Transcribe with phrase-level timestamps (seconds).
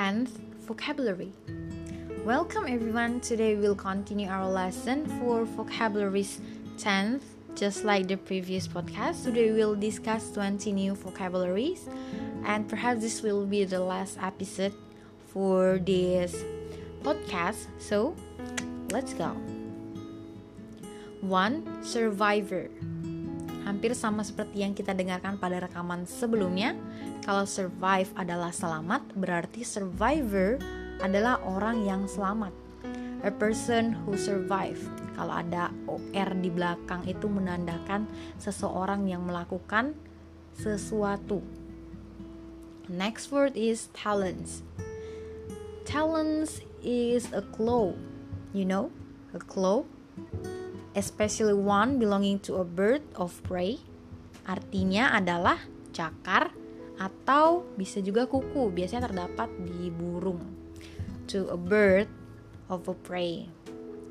[0.00, 0.30] 10th
[0.64, 1.30] vocabulary.
[2.24, 3.20] Welcome everyone.
[3.20, 6.40] Today we'll continue our lesson for vocabularies
[6.78, 7.20] 10th.
[7.54, 11.86] Just like the previous podcast, today we'll discuss 20 new vocabularies
[12.46, 14.72] and perhaps this will be the last episode
[15.34, 16.34] for this
[17.02, 17.66] podcast.
[17.78, 18.16] So,
[18.92, 19.36] let's go.
[21.20, 21.84] 1.
[21.84, 22.70] Survivor
[23.70, 26.74] hampir sama seperti yang kita dengarkan pada rekaman sebelumnya.
[27.22, 30.58] Kalau survive adalah selamat, berarti survivor
[30.98, 32.50] adalah orang yang selamat.
[33.22, 34.82] A person who survive.
[35.14, 38.10] Kalau ada OR di belakang itu menandakan
[38.42, 39.94] seseorang yang melakukan
[40.58, 41.38] sesuatu.
[42.90, 44.66] Next word is talents.
[45.86, 47.94] Talents is a claw.
[48.50, 48.90] You know,
[49.30, 49.86] a claw
[50.94, 53.78] especially one belonging to a bird of prey,
[54.46, 55.58] artinya adalah
[55.94, 56.50] cakar
[57.00, 60.42] atau bisa juga kuku, biasanya terdapat di burung.
[61.30, 62.10] To a bird
[62.66, 63.48] of a prey.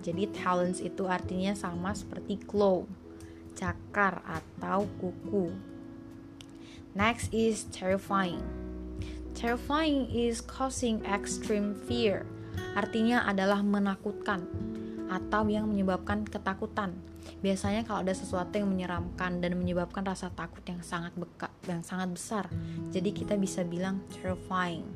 [0.00, 2.88] Jadi talents itu artinya sama seperti claw,
[3.52, 5.52] cakar atau kuku.
[6.96, 8.40] Next is terrifying.
[9.36, 12.24] Terrifying is causing extreme fear.
[12.74, 14.48] Artinya adalah menakutkan
[15.10, 16.94] atau yang menyebabkan ketakutan.
[17.42, 22.08] Biasanya kalau ada sesuatu yang menyeramkan dan menyebabkan rasa takut yang sangat beka, yang sangat
[22.14, 22.44] besar.
[22.94, 24.86] Jadi kita bisa bilang terrifying.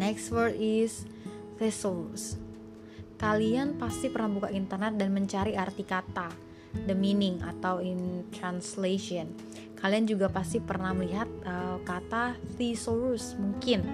[0.00, 1.04] Next word is
[1.60, 2.40] thesaurus.
[3.20, 6.26] Kalian pasti pernah buka internet dan mencari arti kata,
[6.90, 9.30] the meaning atau in translation.
[9.78, 13.86] Kalian juga pasti pernah melihat uh, kata thesaurus mungkin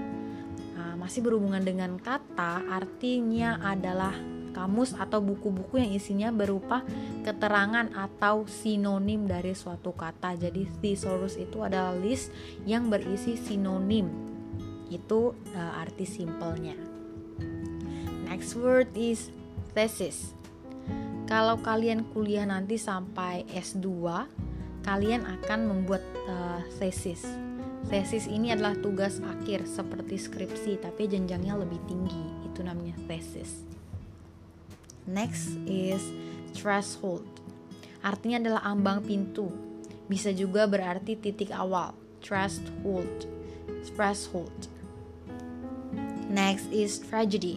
[0.77, 4.17] uh, masih berhubungan dengan kata, artinya adalah
[4.59, 6.83] kamus atau buku-buku yang isinya berupa
[7.23, 10.34] keterangan atau sinonim dari suatu kata.
[10.34, 12.34] Jadi thesaurus itu adalah list
[12.67, 14.11] yang berisi sinonim.
[14.91, 16.75] Itu uh, arti simpelnya.
[18.27, 19.31] Next word is
[19.78, 20.34] thesis.
[21.31, 23.87] Kalau kalian kuliah nanti sampai S2,
[24.83, 27.22] kalian akan membuat uh, thesis.
[27.87, 32.25] Thesis ini adalah tugas akhir seperti skripsi, tapi jenjangnya lebih tinggi.
[32.49, 33.78] Itu namanya thesis.
[35.09, 36.05] Next is
[36.53, 37.25] threshold.
[38.05, 39.49] Artinya adalah ambang pintu.
[40.05, 41.97] Bisa juga berarti titik awal.
[42.21, 43.25] Threshold.
[43.89, 44.69] Threshold.
[46.29, 47.57] Next is tragedy.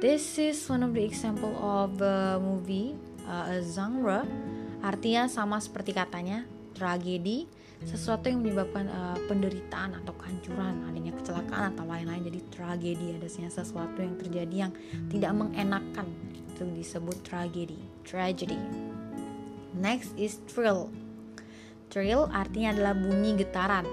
[0.00, 2.96] This is one of the example of a movie,
[3.28, 4.24] uh, a genre.
[4.82, 6.42] Artinya sama seperti katanya,
[6.74, 7.46] tragedi
[7.86, 12.22] sesuatu yang menyebabkan uh, penderitaan atau kehancuran, adanya kecelakaan atau lain-lain.
[12.26, 14.72] Jadi tragedi adanya sesuatu yang terjadi yang
[15.10, 16.06] tidak mengenakan
[16.52, 18.58] itu disebut tragedi, tragedy.
[19.72, 20.92] Next is thrill.
[21.88, 23.84] Thrill artinya adalah bunyi getaran.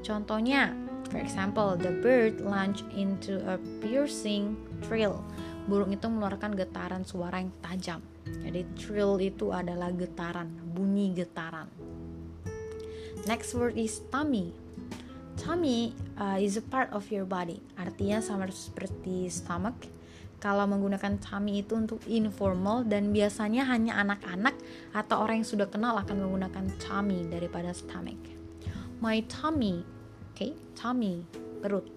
[0.00, 0.72] Contohnya,
[1.12, 5.20] for example, the bird launched into a piercing thrill.
[5.68, 8.00] Burung itu mengeluarkan getaran suara yang tajam.
[8.24, 11.68] Jadi thrill itu adalah getaran, bunyi getaran.
[13.26, 14.54] Next word is tummy.
[15.38, 17.58] Tummy uh, is a part of your body.
[17.74, 19.74] Artinya sama seperti stomach.
[20.38, 24.54] Kalau menggunakan tummy itu untuk informal dan biasanya hanya anak-anak
[24.94, 28.18] atau orang yang sudah kenal akan menggunakan tummy daripada stomach.
[29.02, 29.82] My tummy,
[30.34, 31.26] okay, tummy,
[31.58, 31.90] perut.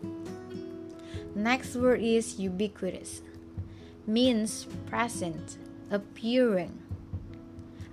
[1.37, 3.21] Next word is ubiquitous.
[4.09, 5.61] Means present,
[5.93, 6.73] appearing.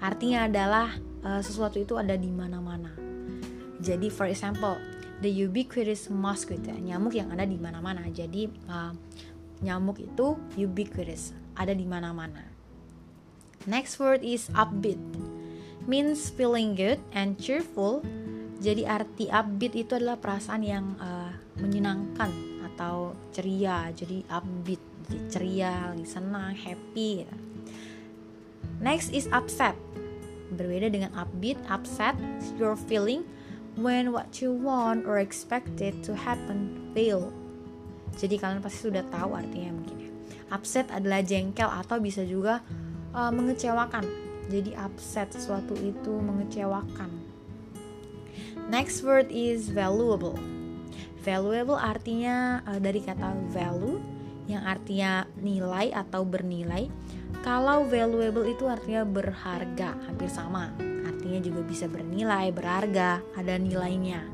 [0.01, 3.08] Artinya adalah uh, sesuatu itu ada di mana-mana
[3.79, 4.75] jadi for example,
[5.23, 8.07] the ubiquitous mosquito, nyamuk yang ada di mana-mana.
[8.11, 8.95] Jadi uh,
[9.63, 12.43] nyamuk itu ubiquitous, ada di mana-mana.
[13.67, 14.99] Next word is upbeat.
[15.89, 18.05] Means feeling good and cheerful.
[18.59, 21.31] Jadi arti upbeat itu adalah perasaan yang uh,
[21.63, 22.31] menyenangkan
[22.75, 23.91] atau ceria.
[23.95, 27.27] Jadi upbeat, jadi ceria, senang, happy.
[28.83, 29.79] Next is upset.
[30.55, 32.19] Berbeda dengan upbeat, upset,
[32.59, 33.23] you're feeling
[33.79, 37.31] when what you want or expected to happen fail.
[38.19, 40.11] Jadi kalian pasti sudah tahu artinya mungkin ya.
[40.51, 42.59] Upset adalah jengkel atau bisa juga
[43.15, 44.03] uh, mengecewakan.
[44.51, 47.11] Jadi upset sesuatu itu mengecewakan.
[48.67, 50.35] Next word is valuable.
[51.23, 54.01] Valuable artinya uh, dari kata value
[54.49, 56.91] yang artinya nilai atau bernilai.
[57.47, 60.71] Kalau valuable itu artinya berharga, hampir sama
[61.29, 64.25] artinya juga bisa bernilai, berharga, ada nilainya.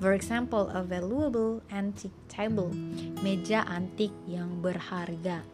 [0.00, 2.72] For example, a valuable antique table,
[3.20, 5.44] meja antik yang berharga.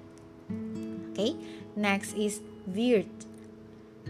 [1.11, 1.33] Oke, okay?
[1.75, 2.39] next is
[2.71, 3.11] veered,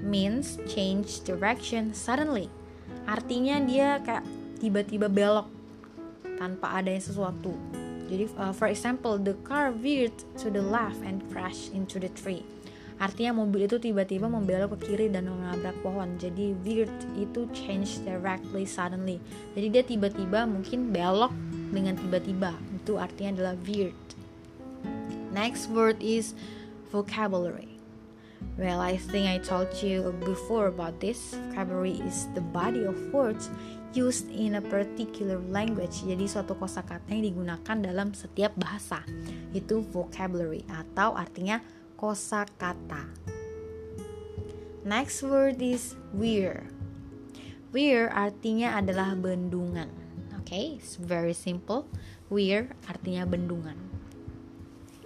[0.04, 2.52] means change direction suddenly.
[3.08, 4.24] Artinya dia kayak
[4.60, 5.48] tiba-tiba belok.
[6.40, 7.52] tanpa adanya sesuatu.
[8.08, 12.40] Jadi uh, for example, the car veered to the left and crashed into the tree.
[13.00, 16.20] Artinya mobil itu tiba-tiba membelok ke kiri dan menabrak pohon.
[16.20, 19.16] Jadi veered itu change directly suddenly.
[19.56, 21.32] Jadi dia tiba-tiba mungkin belok
[21.72, 22.52] dengan tiba-tiba.
[22.76, 23.96] Itu artinya adalah veered.
[25.32, 26.36] Next word is
[26.92, 27.80] vocabulary.
[28.60, 31.32] Well, I think I told you before about this.
[31.48, 33.48] Vocabulary is the body of words
[33.96, 36.04] used in a particular language.
[36.04, 39.00] Jadi suatu kosakata yang digunakan dalam setiap bahasa.
[39.56, 41.64] Itu vocabulary atau artinya
[42.00, 43.12] kosakata.
[44.88, 46.64] Next word is weir.
[47.76, 49.92] Weir artinya adalah bendungan.
[50.32, 51.84] Oke, okay, it's very simple.
[52.32, 53.76] Weir artinya bendungan.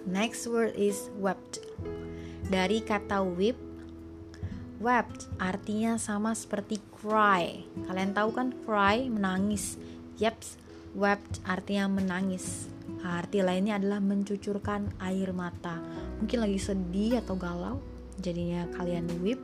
[0.07, 1.59] Next word is wept.
[2.47, 3.59] Dari kata weep,
[4.79, 7.67] wept artinya sama seperti cry.
[7.91, 9.75] Kalian tahu kan cry menangis.
[10.15, 10.55] Yeps,
[10.95, 12.71] wept artinya menangis.
[13.03, 16.04] Arti lainnya adalah mencucurkan air mata.
[16.21, 17.77] Mungkin lagi sedih atau galau,
[18.19, 19.39] jadinya kalian weep.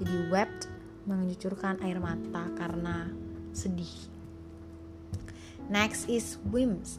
[0.00, 0.68] Jadi wept
[1.04, 3.12] mencucurkan air mata karena
[3.52, 4.08] sedih.
[5.68, 6.98] Next is whims.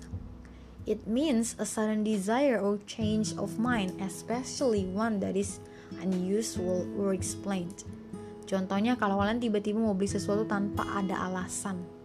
[0.85, 5.61] It means a sudden desire or change of mind, especially one that is
[6.01, 7.85] unusual or explained.
[8.49, 12.01] Contohnya kalau kalian tiba-tiba mau beli sesuatu tanpa ada alasan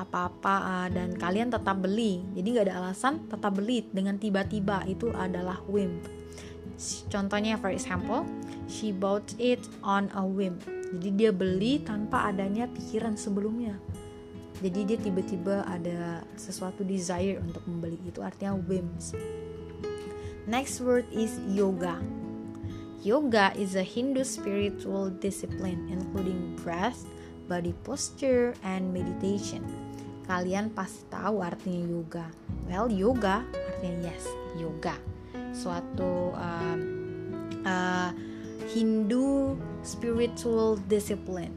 [0.00, 5.12] apa-apa uh, dan kalian tetap beli jadi nggak ada alasan tetap beli dengan tiba-tiba itu
[5.12, 6.00] adalah whim
[7.12, 8.24] contohnya for example
[8.64, 10.56] she bought it on a whim.
[10.96, 13.78] Jadi dia beli tanpa adanya pikiran sebelumnya.
[14.60, 17.96] Jadi dia tiba-tiba ada sesuatu desire untuk membeli.
[18.04, 19.16] Itu artinya whims.
[20.50, 22.00] Next word is yoga.
[23.00, 27.06] Yoga is a Hindu spiritual discipline including breath
[27.48, 29.64] body posture and meditation.
[30.30, 32.26] Kalian pasti tahu artinya yoga.
[32.70, 34.24] Well, yoga artinya yes,
[34.54, 34.94] yoga.
[35.50, 36.78] Suatu uh,
[37.66, 38.10] uh,
[38.70, 41.54] Hindu spiritual discipline.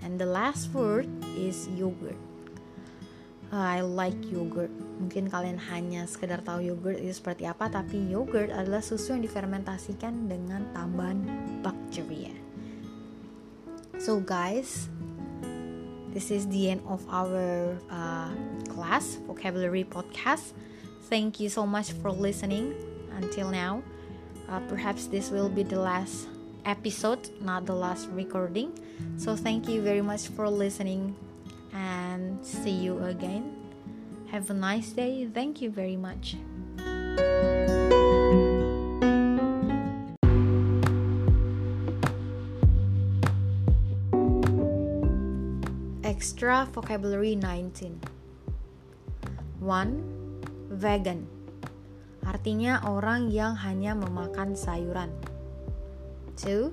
[0.00, 2.16] And the last word is yogurt.
[3.50, 4.70] I like yogurt.
[5.02, 10.30] Mungkin kalian hanya sekedar tahu yogurt itu seperti apa, tapi yogurt adalah susu yang difermentasikan
[10.30, 11.18] dengan tambahan
[11.58, 12.30] bakteria.
[13.98, 14.86] So guys,
[16.14, 18.30] this is the end of our uh,
[18.70, 20.54] class vocabulary podcast
[21.10, 22.74] thank you so much for listening
[23.16, 23.82] until now.
[24.48, 26.26] Uh, perhaps this will be the last
[26.64, 28.72] episode not the last recording.
[29.16, 31.16] So thank you very much for listening
[31.72, 33.56] and see you again.
[34.30, 35.28] Have a nice day.
[35.32, 36.36] Thank you very much.
[46.04, 48.00] Extra vocabulary 19
[49.60, 50.19] 1.
[50.80, 51.28] Vegan
[52.24, 55.12] Artinya orang yang hanya memakan sayuran
[56.40, 56.72] 2.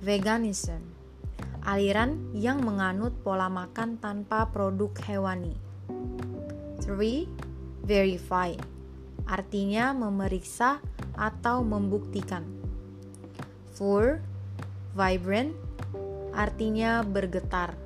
[0.00, 0.80] Veganism
[1.60, 5.52] Aliran yang menganut pola makan tanpa produk hewani
[6.80, 7.28] 3.
[7.84, 8.56] Verify
[9.28, 10.80] Artinya memeriksa
[11.12, 12.48] atau membuktikan
[13.76, 14.16] 4.
[14.96, 15.52] Vibrant
[16.32, 17.76] Artinya bergetar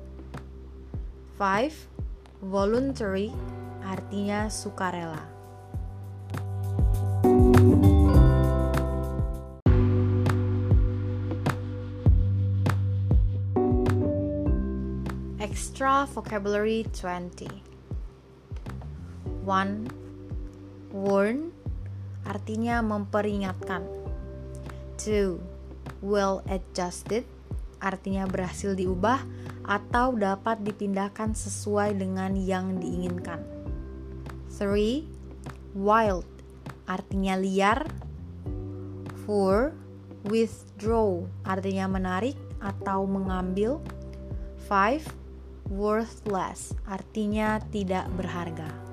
[1.35, 2.39] 5.
[2.39, 3.35] Voluntary
[3.83, 5.40] artinya sukarela.
[15.81, 17.49] Extra vocabulary 20
[19.49, 20.93] 1.
[20.93, 21.49] Warn
[22.21, 23.89] artinya memperingatkan
[25.01, 25.41] 2.
[26.05, 27.25] Well adjusted
[27.81, 29.25] artinya berhasil diubah
[29.65, 33.41] atau dapat dipindahkan sesuai dengan yang diinginkan.
[34.53, 35.01] 3.
[35.73, 36.29] Wild
[36.85, 37.89] artinya liar.
[39.25, 40.29] 4.
[40.29, 43.81] Withdraw artinya menarik atau mengambil.
[44.69, 45.20] 5.
[45.71, 48.90] Worthless artinya tidak berharga.